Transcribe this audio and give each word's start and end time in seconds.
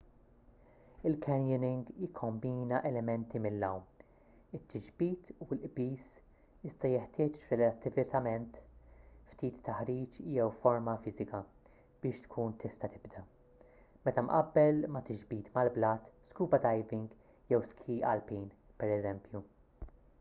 il-canyoning 1.09 1.81
jikkombina 2.03 2.77
elementi 2.89 3.41
mill-għawm 3.45 4.55
it-tixbit 4.59 5.29
u 5.33 5.47
l-qbiż--iżda 5.55 6.91
jeħtieġ 6.93 7.43
relattivament 7.59 8.57
ftit 9.35 9.59
taħriġ 9.69 10.17
jew 10.37 10.47
forma 10.63 10.95
fiżika 11.05 11.43
biex 12.07 12.25
tkun 12.25 12.57
tista’ 12.65 12.91
tibda 12.95 13.23
meta 14.09 14.25
mqabbel 14.31 14.81
ma’ 14.97 15.05
tixbit 15.11 15.53
mal-blat 15.59 16.11
scuba 16.33 16.63
diving 16.65 17.07
jew 17.53 17.63
ski 17.73 18.03
alpin 18.15 18.53
pereżempju 18.83 19.45